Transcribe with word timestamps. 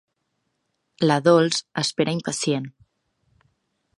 La 1.09 1.17
Dols 1.27 1.59
espera 1.83 2.17
impacient. 2.19 2.65